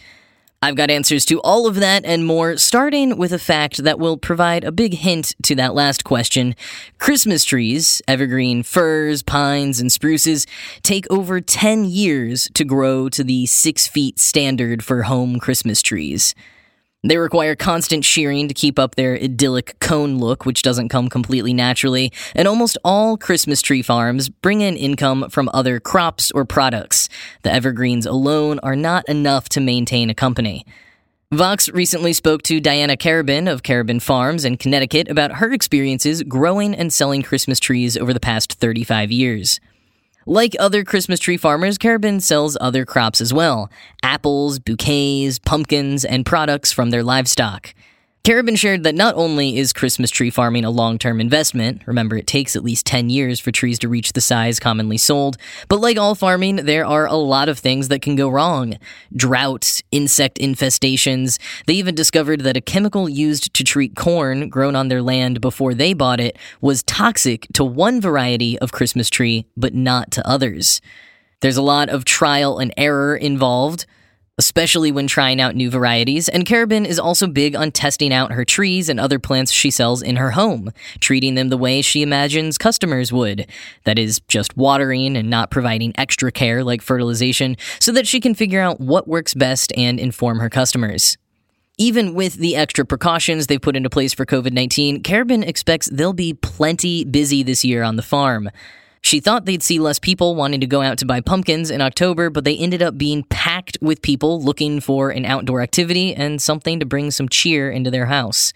I've 0.61 0.75
got 0.75 0.91
answers 0.91 1.25
to 1.27 1.41
all 1.43 1.69
of 1.69 1.77
that 1.77 2.05
and 2.05 2.27
more, 2.27 2.57
starting 2.57 3.17
with 3.17 3.33
a 3.33 3.39
fact 3.39 3.85
that 3.85 4.01
will 4.01 4.17
provide 4.17 4.65
a 4.65 4.73
big 4.73 4.95
hint 4.95 5.37
to 5.45 5.55
that 5.55 5.73
last 5.73 6.03
question. 6.03 6.57
Christmas 6.99 7.45
trees, 7.45 8.03
evergreen 8.09 8.65
firs, 8.65 9.23
pines, 9.23 9.79
and 9.79 9.93
spruces, 9.93 10.49
take 10.83 11.07
over 11.11 11.41
10 11.41 11.85
years 11.85 12.51
to 12.55 12.65
grow 12.65 13.09
to 13.11 13.23
the 13.23 13.47
6 13.47 13.87
feet 13.87 14.19
standard 14.19 14.83
for 14.83 15.05
home 15.05 15.39
Christmas 15.39 15.81
trees. 15.81 16.35
They 17.05 17.17
require 17.17 17.55
constant 17.55 18.05
shearing 18.05 18.49
to 18.49 18.55
keep 18.55 18.77
up 18.77 18.97
their 18.97 19.15
idyllic 19.15 19.79
cone 19.79 20.19
look, 20.19 20.45
which 20.45 20.63
doesn't 20.63 20.89
come 20.89 21.09
completely 21.09 21.55
naturally, 21.55 22.13
and 22.35 22.49
almost 22.49 22.77
all 22.85 23.17
Christmas 23.17 23.63
tree 23.63 23.83
farms 23.83 24.29
bring 24.29 24.63
in 24.63 24.77
income 24.77 25.31
from 25.31 25.49
other 25.55 25.79
crops 25.79 26.33
or 26.33 26.45
products. 26.45 27.09
The 27.43 27.53
evergreens 27.53 28.05
alone 28.05 28.59
are 28.65 28.75
not 28.75 29.09
enough 29.09 29.49
to 29.51 29.61
maintain 29.61 30.11
a 30.11 30.15
company. 30.15 30.67
Vox 31.31 31.69
recently 31.69 32.13
spoke 32.13 32.43
to 32.43 32.59
Diana 32.59 32.97
Karabin 32.97 33.53
of 33.53 33.63
Karabin 33.63 34.03
Farms 34.03 34.45
in 34.45 34.57
Connecticut 34.57 35.09
about 35.09 35.35
her 35.37 35.53
experiences 35.53 36.25
growing 36.25 36.75
and 36.75 36.93
selling 36.93 37.23
Christmas 37.23 37.61
trees 37.61 37.97
over 37.97 38.13
the 38.13 38.19
past 38.19 38.55
35 38.55 39.13
years. 39.13 39.61
Like 40.31 40.55
other 40.59 40.85
Christmas 40.85 41.21
tree 41.21 41.39
farmers, 41.39 41.79
Karabin 41.79 42.21
sells 42.21 42.55
other 42.61 42.85
crops 42.85 43.23
as 43.23 43.33
well 43.33 43.71
apples, 44.03 44.59
bouquets, 44.59 45.39
pumpkins, 45.39 46.05
and 46.05 46.27
products 46.27 46.71
from 46.71 46.91
their 46.91 47.03
livestock. 47.03 47.73
Karabin 48.29 48.59
shared 48.59 48.83
that 48.83 48.95
not 48.95 49.15
only 49.15 49.57
is 49.57 49.73
Christmas 49.73 50.11
tree 50.11 50.29
farming 50.29 50.67
a 50.67 50.71
long 50.71 50.99
term 50.99 51.19
investment, 51.19 51.81
remember 51.87 52.15
it 52.15 52.27
takes 52.27 52.55
at 52.55 52.63
least 52.63 52.85
10 52.85 53.09
years 53.09 53.41
for 53.41 53.51
trees 53.51 53.79
to 53.79 53.89
reach 53.89 54.13
the 54.13 54.21
size 54.21 54.61
commonly 54.61 54.99
sold, 54.99 55.39
but 55.71 55.81
like 55.81 55.97
all 55.97 56.15
farming, 56.15 56.57
there 56.57 56.85
are 56.85 57.07
a 57.07 57.15
lot 57.15 57.49
of 57.49 57.59
things 57.59 57.89
that 57.89 58.03
can 58.03 58.17
go 58.17 58.29
wrong. 58.29 58.77
Droughts, 59.17 59.83
insect 59.93 60.39
infestations. 60.41 61.39
They 61.67 61.73
even 61.73 61.95
discovered 61.95 62.43
that 62.43 62.55
a 62.55 62.61
chemical 62.61 63.09
used 63.09 63.55
to 63.55 63.65
treat 63.65 63.97
corn 63.97 64.51
grown 64.51 64.77
on 64.77 64.89
their 64.89 65.01
land 65.01 65.41
before 65.41 65.73
they 65.73 65.95
bought 65.95 66.21
it 66.21 66.37
was 66.61 66.83
toxic 66.83 67.47
to 67.55 67.65
one 67.65 67.99
variety 67.99 68.59
of 68.59 68.73
Christmas 68.73 69.09
tree, 69.09 69.47
but 69.57 69.73
not 69.73 70.11
to 70.11 70.29
others. 70.29 70.83
There's 71.41 71.57
a 71.57 71.63
lot 71.63 71.89
of 71.89 72.05
trial 72.05 72.59
and 72.59 72.75
error 72.77 73.17
involved 73.17 73.87
especially 74.39 74.93
when 74.93 75.07
trying 75.07 75.41
out 75.41 75.57
new 75.57 75.71
varieties, 75.71 76.29
and 76.29 76.47
Karabin 76.47 76.87
is 76.87 76.99
also 76.99 77.27
big 77.27 77.57
on 77.57 77.73
testing 77.73 78.13
out 78.13 78.33
her 78.33 78.45
trees 78.45 78.89
and 78.89 79.01
other 79.01 79.19
plants 79.19 79.53
she 79.53 79.71
sells 79.71 80.01
in 80.01 80.17
her 80.17 80.31
home, 80.31 80.73
treating 81.01 81.35
them 81.35 81.49
the 81.49 81.57
way 81.57 81.83
she 81.83 82.03
imagines 82.03 82.57
customers 82.57 83.13
would. 83.13 83.47
That 83.85 83.99
is, 83.99 84.21
just 84.29 84.57
watering 84.57 85.17
and 85.17 85.29
not 85.29 85.51
providing 85.51 85.93
extra 85.99 86.31
care 86.31 86.63
like 86.63 86.83
fertilization, 86.83 87.57
so 87.81 87.93
that 87.93 88.07
she 88.07 88.21
can 88.21 88.35
figure 88.35 88.61
out 88.61 88.81
what 88.81 89.09
works 89.09 89.35
best 89.35 89.73
and 89.77 89.99
inform 89.99 90.39
her 90.39 90.49
customers. 90.49 91.19
Even 91.81 92.15
with 92.15 92.35
the 92.35 92.57
extra 92.57 92.85
precautions 92.85 93.47
they've 93.47 93.63
put 93.63 93.77
into 93.77 93.91
place 93.91 94.13
for 94.13 94.27
COVID 94.27 94.53
19, 94.53 95.03
Karabin 95.03 95.47
expects 95.47 95.89
they'll 95.93 96.13
be 96.13 96.35
plenty 96.35 97.05
busy 97.05 97.43
this 97.43 97.65
year 97.65 97.83
on 97.83 97.97
the 97.97 98.03
farm. 98.03 98.51
She 99.01 99.21
thought 99.21 99.45
they'd 99.45 99.63
see 99.63 99.79
less 99.79 99.99
people 99.99 100.35
wanting 100.35 100.61
to 100.61 100.67
go 100.67 100.83
out 100.83 100.99
to 100.99 101.07
buy 101.07 101.21
pumpkins 101.21 101.71
in 101.71 101.81
October, 101.81 102.31
but 102.31 102.45
they 102.45 102.57
ended 102.57 102.83
up 102.83 102.99
being 102.99 103.25
packed 103.25 103.79
with 103.81 104.03
people 104.03 104.43
looking 104.43 104.81
for 104.81 105.11
an 105.11 105.25
outdoor 105.25 105.63
activity 105.63 106.15
and 106.15 106.43
something 106.43 106.81
to 106.81 106.87
bring 106.87 107.11
some 107.11 107.29
cheer 107.29 107.71
into 107.71 107.91
their 107.91 108.07
house. 108.07 108.53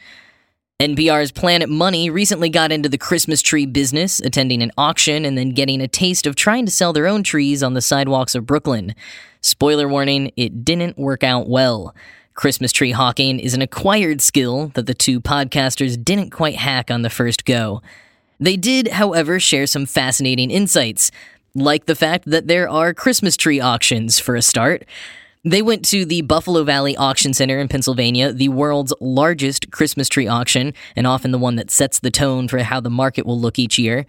NPR's 0.80 1.30
Planet 1.30 1.68
Money 1.68 2.10
recently 2.10 2.48
got 2.48 2.72
into 2.72 2.88
the 2.88 2.98
Christmas 2.98 3.40
tree 3.40 3.66
business, 3.66 4.18
attending 4.18 4.62
an 4.64 4.72
auction 4.76 5.24
and 5.24 5.38
then 5.38 5.50
getting 5.50 5.80
a 5.80 5.86
taste 5.86 6.26
of 6.26 6.34
trying 6.34 6.66
to 6.66 6.72
sell 6.72 6.92
their 6.92 7.06
own 7.06 7.22
trees 7.22 7.62
on 7.62 7.74
the 7.74 7.80
sidewalks 7.80 8.34
of 8.34 8.46
Brooklyn. 8.46 8.96
Spoiler 9.42 9.86
warning, 9.86 10.32
it 10.36 10.64
didn't 10.64 10.98
work 10.98 11.22
out 11.22 11.48
well. 11.48 11.94
Christmas 12.34 12.72
tree 12.72 12.90
hawking 12.92 13.38
is 13.38 13.54
an 13.54 13.62
acquired 13.62 14.20
skill 14.20 14.72
that 14.74 14.86
the 14.86 14.94
two 14.94 15.20
podcasters 15.20 16.02
didn't 16.02 16.30
quite 16.30 16.56
hack 16.56 16.90
on 16.90 17.02
the 17.02 17.10
first 17.10 17.44
go. 17.44 17.80
They 18.42 18.56
did, 18.56 18.88
however, 18.88 19.38
share 19.38 19.68
some 19.68 19.86
fascinating 19.86 20.50
insights, 20.50 21.12
like 21.54 21.86
the 21.86 21.94
fact 21.94 22.28
that 22.28 22.48
there 22.48 22.68
are 22.68 22.92
Christmas 22.92 23.36
tree 23.36 23.60
auctions 23.60 24.18
for 24.18 24.34
a 24.34 24.42
start. 24.42 24.84
They 25.44 25.62
went 25.62 25.84
to 25.90 26.04
the 26.04 26.22
Buffalo 26.22 26.64
Valley 26.64 26.96
Auction 26.96 27.34
Center 27.34 27.60
in 27.60 27.68
Pennsylvania, 27.68 28.32
the 28.32 28.48
world's 28.48 28.92
largest 29.00 29.70
Christmas 29.70 30.08
tree 30.08 30.26
auction, 30.26 30.74
and 30.96 31.06
often 31.06 31.30
the 31.30 31.38
one 31.38 31.54
that 31.54 31.70
sets 31.70 32.00
the 32.00 32.10
tone 32.10 32.48
for 32.48 32.58
how 32.58 32.80
the 32.80 32.90
market 32.90 33.26
will 33.26 33.38
look 33.38 33.60
each 33.60 33.78
year. 33.78 34.06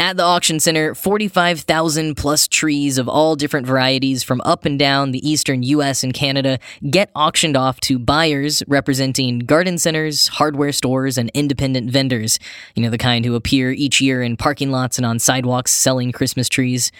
At 0.00 0.16
the 0.16 0.22
auction 0.22 0.60
center, 0.60 0.94
45,000 0.94 2.14
plus 2.14 2.46
trees 2.46 2.98
of 2.98 3.08
all 3.08 3.34
different 3.34 3.66
varieties 3.66 4.22
from 4.22 4.40
up 4.42 4.64
and 4.64 4.78
down 4.78 5.10
the 5.10 5.28
eastern 5.28 5.64
US 5.64 6.04
and 6.04 6.14
Canada 6.14 6.60
get 6.88 7.10
auctioned 7.16 7.56
off 7.56 7.80
to 7.80 7.98
buyers 7.98 8.62
representing 8.68 9.40
garden 9.40 9.76
centers, 9.76 10.28
hardware 10.28 10.70
stores, 10.70 11.18
and 11.18 11.32
independent 11.34 11.90
vendors. 11.90 12.38
You 12.76 12.84
know, 12.84 12.90
the 12.90 12.96
kind 12.96 13.24
who 13.24 13.34
appear 13.34 13.72
each 13.72 14.00
year 14.00 14.22
in 14.22 14.36
parking 14.36 14.70
lots 14.70 14.98
and 14.98 15.04
on 15.04 15.18
sidewalks 15.18 15.72
selling 15.72 16.12
Christmas 16.12 16.48
trees. 16.48 16.92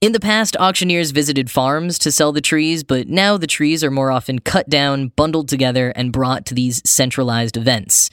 In 0.00 0.12
the 0.12 0.18
past, 0.18 0.56
auctioneers 0.58 1.10
visited 1.10 1.50
farms 1.50 1.98
to 1.98 2.10
sell 2.10 2.32
the 2.32 2.40
trees, 2.40 2.82
but 2.82 3.06
now 3.06 3.36
the 3.36 3.46
trees 3.46 3.84
are 3.84 3.90
more 3.90 4.10
often 4.10 4.38
cut 4.38 4.66
down, 4.70 5.08
bundled 5.08 5.50
together, 5.50 5.90
and 5.90 6.10
brought 6.10 6.46
to 6.46 6.54
these 6.54 6.80
centralized 6.88 7.58
events. 7.58 8.08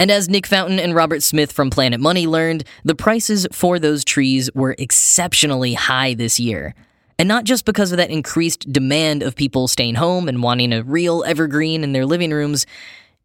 And 0.00 0.10
as 0.10 0.30
Nick 0.30 0.46
Fountain 0.46 0.80
and 0.80 0.94
Robert 0.94 1.22
Smith 1.22 1.52
from 1.52 1.68
Planet 1.68 2.00
Money 2.00 2.26
learned, 2.26 2.64
the 2.84 2.94
prices 2.94 3.46
for 3.52 3.78
those 3.78 4.02
trees 4.02 4.48
were 4.54 4.74
exceptionally 4.78 5.74
high 5.74 6.14
this 6.14 6.40
year. 6.40 6.74
And 7.18 7.28
not 7.28 7.44
just 7.44 7.66
because 7.66 7.92
of 7.92 7.98
that 7.98 8.08
increased 8.08 8.72
demand 8.72 9.22
of 9.22 9.36
people 9.36 9.68
staying 9.68 9.96
home 9.96 10.26
and 10.26 10.42
wanting 10.42 10.72
a 10.72 10.82
real 10.82 11.22
evergreen 11.24 11.84
in 11.84 11.92
their 11.92 12.06
living 12.06 12.30
rooms, 12.30 12.64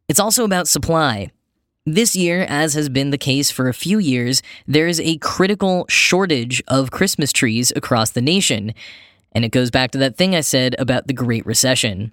it's 0.10 0.20
also 0.20 0.44
about 0.44 0.68
supply. 0.68 1.32
This 1.86 2.14
year, 2.14 2.46
as 2.50 2.74
has 2.74 2.90
been 2.90 3.12
the 3.12 3.18
case 3.18 3.50
for 3.50 3.70
a 3.70 3.74
few 3.74 3.98
years, 3.98 4.42
there 4.68 4.88
is 4.90 5.00
a 5.00 5.18
critical 5.20 5.86
shortage 5.88 6.62
of 6.68 6.92
Christmas 6.92 7.32
trees 7.32 7.72
across 7.74 8.10
the 8.10 8.22
nation. 8.22 8.74
And 9.32 9.46
it 9.46 9.54
goes 9.54 9.72
back 9.72 9.92
to 9.92 9.98
that 10.00 10.18
thing 10.18 10.36
I 10.36 10.42
said 10.42 10.76
about 10.78 11.08
the 11.08 11.14
Great 11.14 11.46
Recession 11.46 12.12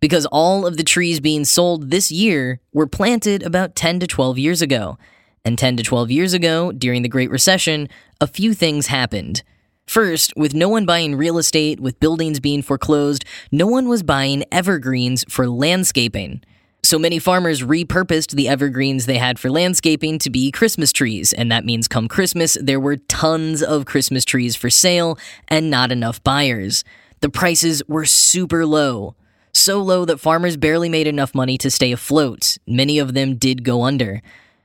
because 0.00 0.26
all 0.26 0.66
of 0.66 0.76
the 0.76 0.82
trees 0.82 1.20
being 1.20 1.44
sold 1.44 1.90
this 1.90 2.10
year 2.10 2.60
were 2.72 2.86
planted 2.86 3.42
about 3.42 3.76
10 3.76 4.00
to 4.00 4.06
12 4.06 4.38
years 4.38 4.62
ago. 4.62 4.98
And 5.44 5.58
10 5.58 5.76
to 5.78 5.82
12 5.82 6.10
years 6.10 6.34
ago, 6.34 6.72
during 6.72 7.02
the 7.02 7.08
Great 7.08 7.30
Recession, 7.30 7.88
a 8.20 8.26
few 8.26 8.52
things 8.52 8.88
happened. 8.88 9.42
First, 9.86 10.34
with 10.36 10.54
no 10.54 10.68
one 10.68 10.86
buying 10.86 11.16
real 11.16 11.38
estate, 11.38 11.80
with 11.80 11.98
buildings 11.98 12.40
being 12.40 12.62
foreclosed, 12.62 13.24
no 13.50 13.66
one 13.66 13.88
was 13.88 14.02
buying 14.02 14.44
evergreens 14.52 15.24
for 15.28 15.48
landscaping. 15.48 16.42
So 16.82 16.98
many 16.98 17.18
farmers 17.18 17.62
repurposed 17.62 18.34
the 18.34 18.48
evergreens 18.48 19.06
they 19.06 19.18
had 19.18 19.38
for 19.38 19.50
landscaping 19.50 20.18
to 20.20 20.30
be 20.30 20.50
Christmas 20.50 20.92
trees, 20.92 21.32
and 21.32 21.50
that 21.50 21.64
means 21.64 21.88
come 21.88 22.08
Christmas, 22.08 22.56
there 22.60 22.80
were 22.80 22.96
tons 22.96 23.62
of 23.62 23.84
Christmas 23.84 24.24
trees 24.24 24.56
for 24.56 24.70
sale 24.70 25.18
and 25.48 25.70
not 25.70 25.92
enough 25.92 26.22
buyers. 26.22 26.84
The 27.20 27.28
prices 27.28 27.82
were 27.86 28.04
super 28.04 28.64
low 28.64 29.14
so 29.60 29.80
low 29.80 30.04
that 30.04 30.18
farmers 30.18 30.56
barely 30.56 30.88
made 30.88 31.06
enough 31.06 31.34
money 31.34 31.58
to 31.58 31.70
stay 31.70 31.92
afloat. 31.92 32.58
Many 32.66 32.98
of 32.98 33.14
them 33.14 33.36
did 33.36 33.64
go 33.64 33.82
under. 33.82 34.22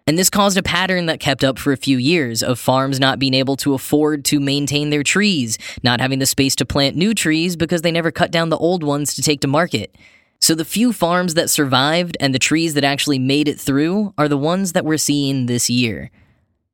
And 0.07 0.19
this 0.19 0.29
caused 0.29 0.57
a 0.57 0.63
pattern 0.63 1.07
that 1.07 1.19
kept 1.19 1.43
up 1.43 1.57
for 1.57 1.73
a 1.73 1.77
few 1.77 1.97
years 1.97 2.43
of 2.43 2.59
farms 2.59 2.99
not 2.99 3.17
being 3.17 3.33
able 3.33 3.55
to 3.57 3.73
afford 3.73 4.23
to 4.25 4.39
maintain 4.39 4.91
their 4.91 5.01
trees, 5.01 5.57
not 5.81 5.99
having 5.99 6.19
the 6.19 6.27
space 6.27 6.55
to 6.57 6.65
plant 6.65 6.95
new 6.95 7.13
trees 7.15 7.55
because 7.55 7.81
they 7.81 7.91
never 7.91 8.11
cut 8.11 8.29
down 8.29 8.49
the 8.49 8.57
old 8.57 8.83
ones 8.83 9.15
to 9.15 9.23
take 9.23 9.41
to 9.41 9.47
market. 9.47 9.95
So 10.39 10.53
the 10.53 10.63
few 10.63 10.93
farms 10.93 11.33
that 11.33 11.49
survived 11.49 12.17
and 12.19 12.35
the 12.35 12.39
trees 12.39 12.75
that 12.75 12.83
actually 12.83 13.17
made 13.17 13.47
it 13.47 13.59
through 13.59 14.13
are 14.15 14.27
the 14.27 14.37
ones 14.37 14.73
that 14.73 14.85
we're 14.85 14.97
seeing 14.97 15.47
this 15.47 15.71
year. 15.71 16.11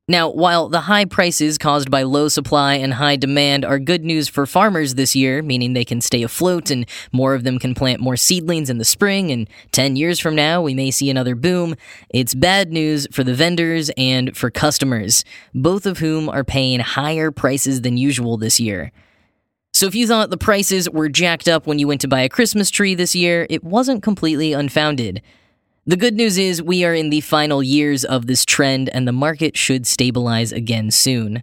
Now, 0.08 0.28
while 0.30 0.68
the 0.68 0.80
high 0.80 1.04
prices 1.04 1.58
caused 1.58 1.88
by 1.88 2.02
low 2.02 2.26
supply 2.26 2.74
and 2.74 2.94
high 2.94 3.14
demand 3.14 3.64
are 3.64 3.78
good 3.78 4.04
news 4.04 4.26
for 4.26 4.46
farmers 4.46 4.96
this 4.96 5.14
year, 5.14 5.42
meaning 5.42 5.74
they 5.74 5.84
can 5.84 6.00
stay 6.00 6.24
afloat 6.24 6.72
and 6.72 6.86
more 7.12 7.34
of 7.34 7.44
them 7.44 7.60
can 7.60 7.72
plant 7.72 8.00
more 8.00 8.16
seedlings 8.16 8.68
in 8.68 8.78
the 8.78 8.84
spring, 8.84 9.30
and 9.30 9.48
10 9.70 9.94
years 9.94 10.18
from 10.18 10.34
now 10.34 10.60
we 10.60 10.74
may 10.74 10.90
see 10.90 11.08
another 11.08 11.36
boom, 11.36 11.76
it's 12.10 12.34
bad 12.34 12.72
news 12.72 13.06
for 13.12 13.22
the 13.22 13.32
vendors 13.32 13.92
and 13.96 14.36
for 14.36 14.50
customers, 14.50 15.24
both 15.54 15.86
of 15.86 15.98
whom 15.98 16.28
are 16.28 16.42
paying 16.42 16.80
higher 16.80 17.30
prices 17.30 17.82
than 17.82 17.96
usual 17.96 18.36
this 18.36 18.58
year. 18.58 18.90
So 19.72 19.86
if 19.86 19.94
you 19.94 20.08
thought 20.08 20.30
the 20.30 20.36
prices 20.36 20.90
were 20.90 21.08
jacked 21.08 21.46
up 21.46 21.68
when 21.68 21.78
you 21.78 21.86
went 21.86 22.00
to 22.00 22.08
buy 22.08 22.22
a 22.22 22.28
Christmas 22.28 22.70
tree 22.70 22.96
this 22.96 23.14
year, 23.14 23.46
it 23.48 23.62
wasn't 23.62 24.02
completely 24.02 24.52
unfounded. 24.52 25.22
The 25.84 25.96
good 25.96 26.14
news 26.14 26.38
is 26.38 26.62
we 26.62 26.84
are 26.84 26.94
in 26.94 27.10
the 27.10 27.20
final 27.22 27.60
years 27.60 28.04
of 28.04 28.28
this 28.28 28.44
trend 28.44 28.88
and 28.90 29.08
the 29.08 29.10
market 29.10 29.56
should 29.56 29.84
stabilize 29.84 30.52
again 30.52 30.92
soon. 30.92 31.42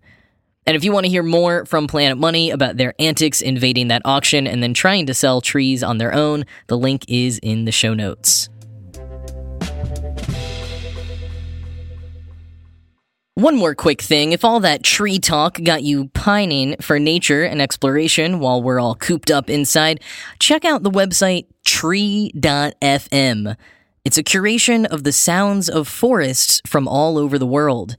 And 0.66 0.78
if 0.78 0.86
you 0.86 0.94
want 0.94 1.06
to 1.08 1.10
hear 1.10 1.24
more 1.24 1.66
from 1.66 1.88
Planet 1.88 2.18
Money 2.18 2.50
about 2.50 2.78
their 2.78 2.94
antics 3.00 3.42
invading 3.42 3.90
that 3.90 4.02
auction 4.06 4.48
and 4.48 4.64
then 4.64 4.74
trying 4.74 5.08
to 5.08 5.14
sell 5.14 5.42
trees 5.42 5.84
on 5.84 5.98
their 5.98 6.14
own, 6.14 6.46
the 6.68 6.78
link 6.78 7.04
is 7.10 7.38
in 7.40 7.66
the 7.66 7.74
show 7.74 7.94
notes. 7.94 8.48
One 13.34 13.58
more 13.58 13.76
quick 13.76 14.02
thing. 14.02 14.32
If 14.32 14.46
all 14.46 14.62
that 14.62 14.84
tree 14.84 15.20
talk 15.20 15.62
got 15.62 15.84
you 15.84 16.08
pining 16.14 16.78
for 16.80 16.98
nature 16.98 17.44
and 17.44 17.62
exploration 17.62 18.40
while 18.40 18.64
we're 18.64 18.80
all 18.80 18.96
cooped 18.96 19.32
up 19.32 19.50
inside, 19.50 20.02
check 20.40 20.64
out 20.64 20.84
the 20.84 20.92
website 20.92 21.48
tree.fm. 21.66 23.58
It's 24.10 24.18
a 24.18 24.24
curation 24.24 24.88
of 24.88 25.04
the 25.04 25.12
sounds 25.12 25.70
of 25.70 25.88
forests 25.88 26.64
from 26.66 26.88
all 26.88 27.20
over 27.20 27.38
the 27.38 27.46
world. 27.46 27.96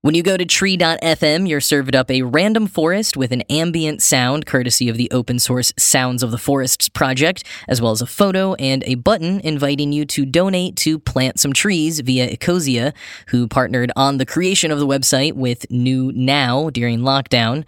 When 0.00 0.14
you 0.14 0.22
go 0.22 0.38
to 0.38 0.46
tree.fm, 0.46 1.46
you're 1.46 1.60
served 1.60 1.94
up 1.94 2.10
a 2.10 2.22
random 2.22 2.66
forest 2.66 3.18
with 3.18 3.32
an 3.32 3.42
ambient 3.50 4.00
sound, 4.00 4.46
courtesy 4.46 4.88
of 4.88 4.96
the 4.96 5.10
open 5.10 5.38
source 5.38 5.74
Sounds 5.76 6.22
of 6.22 6.30
the 6.30 6.38
Forests 6.38 6.88
project, 6.88 7.44
as 7.68 7.82
well 7.82 7.92
as 7.92 8.00
a 8.00 8.06
photo 8.06 8.54
and 8.54 8.82
a 8.86 8.94
button 8.94 9.40
inviting 9.40 9.92
you 9.92 10.06
to 10.06 10.24
donate 10.24 10.74
to 10.76 10.98
plant 10.98 11.38
some 11.38 11.52
trees 11.52 12.00
via 12.00 12.34
Ecosia, 12.34 12.94
who 13.26 13.46
partnered 13.46 13.92
on 13.94 14.16
the 14.16 14.24
creation 14.24 14.70
of 14.70 14.78
the 14.78 14.86
website 14.86 15.34
with 15.34 15.70
New 15.70 16.12
Now 16.12 16.70
during 16.70 17.00
lockdown. 17.00 17.66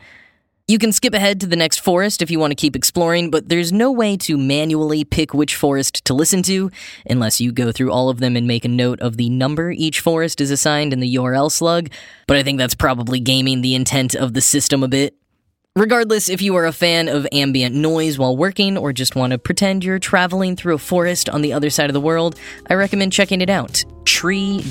You 0.70 0.78
can 0.78 0.92
skip 0.92 1.14
ahead 1.14 1.40
to 1.40 1.46
the 1.46 1.56
next 1.56 1.80
forest 1.80 2.20
if 2.20 2.30
you 2.30 2.38
want 2.38 2.50
to 2.50 2.54
keep 2.54 2.76
exploring, 2.76 3.30
but 3.30 3.48
there's 3.48 3.72
no 3.72 3.90
way 3.90 4.18
to 4.18 4.36
manually 4.36 5.02
pick 5.02 5.32
which 5.32 5.54
forest 5.54 6.04
to 6.04 6.12
listen 6.12 6.42
to 6.42 6.70
unless 7.08 7.40
you 7.40 7.52
go 7.52 7.72
through 7.72 7.90
all 7.90 8.10
of 8.10 8.20
them 8.20 8.36
and 8.36 8.46
make 8.46 8.66
a 8.66 8.68
note 8.68 9.00
of 9.00 9.16
the 9.16 9.30
number 9.30 9.70
each 9.70 10.00
forest 10.00 10.42
is 10.42 10.50
assigned 10.50 10.92
in 10.92 11.00
the 11.00 11.14
URL 11.14 11.50
slug. 11.50 11.88
But 12.26 12.36
I 12.36 12.42
think 12.42 12.58
that's 12.58 12.74
probably 12.74 13.18
gaming 13.18 13.62
the 13.62 13.74
intent 13.74 14.14
of 14.14 14.34
the 14.34 14.42
system 14.42 14.82
a 14.82 14.88
bit. 14.88 15.16
Regardless, 15.74 16.28
if 16.28 16.42
you 16.42 16.54
are 16.56 16.66
a 16.66 16.72
fan 16.72 17.08
of 17.08 17.26
ambient 17.32 17.74
noise 17.74 18.18
while 18.18 18.36
working 18.36 18.76
or 18.76 18.92
just 18.92 19.16
want 19.16 19.30
to 19.30 19.38
pretend 19.38 19.84
you're 19.84 19.98
traveling 19.98 20.54
through 20.54 20.74
a 20.74 20.78
forest 20.78 21.30
on 21.30 21.40
the 21.40 21.54
other 21.54 21.70
side 21.70 21.88
of 21.88 21.94
the 21.94 22.00
world, 22.00 22.38
I 22.68 22.74
recommend 22.74 23.14
checking 23.14 23.40
it 23.40 23.48
out. 23.48 23.82
Tree.fm. 24.04 24.66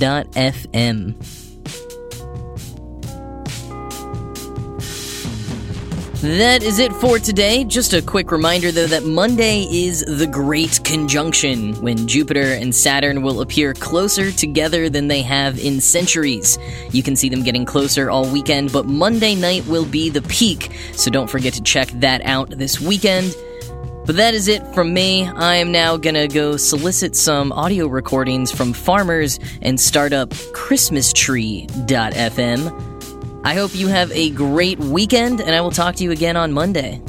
That 6.21 6.63
is 6.63 6.79
it 6.79 6.91
for 6.93 7.19
today. 7.19 7.63
Just 7.63 7.93
a 7.93 8.01
quick 8.01 8.31
reminder, 8.31 8.71
though, 8.71 8.87
that 8.87 9.03
Monday 9.03 9.67
is 9.69 10.03
the 10.03 10.25
Great 10.25 10.83
Conjunction, 10.83 11.75
when 11.75 12.07
Jupiter 12.07 12.53
and 12.53 12.73
Saturn 12.73 13.21
will 13.21 13.41
appear 13.41 13.75
closer 13.75 14.31
together 14.31 14.89
than 14.89 15.09
they 15.09 15.21
have 15.21 15.59
in 15.59 15.79
centuries. 15.79 16.57
You 16.91 17.03
can 17.03 17.15
see 17.15 17.29
them 17.29 17.43
getting 17.43 17.65
closer 17.65 18.09
all 18.09 18.27
weekend, 18.27 18.73
but 18.73 18.87
Monday 18.87 19.35
night 19.35 19.67
will 19.67 19.85
be 19.85 20.09
the 20.09 20.23
peak, 20.23 20.71
so 20.93 21.11
don't 21.11 21.29
forget 21.29 21.53
to 21.53 21.61
check 21.61 21.89
that 21.99 22.23
out 22.23 22.49
this 22.49 22.81
weekend. 22.81 23.35
But 24.07 24.15
that 24.15 24.33
is 24.33 24.47
it 24.47 24.65
from 24.73 24.95
me. 24.95 25.27
I 25.27 25.57
am 25.57 25.71
now 25.71 25.97
gonna 25.97 26.27
go 26.27 26.57
solicit 26.57 27.15
some 27.15 27.51
audio 27.51 27.85
recordings 27.85 28.51
from 28.51 28.73
farmers 28.73 29.39
and 29.61 29.79
start 29.79 30.13
up 30.13 30.29
ChristmasTree.fm. 30.29 32.96
I 33.47 33.53
hope 33.53 33.73
you 33.73 33.87
have 33.87 34.11
a 34.11 34.29
great 34.31 34.77
weekend, 34.77 35.39
and 35.39 35.55
I 35.55 35.61
will 35.61 35.71
talk 35.71 35.95
to 35.95 36.03
you 36.03 36.11
again 36.11 36.35
on 36.35 36.51
Monday. 36.51 37.01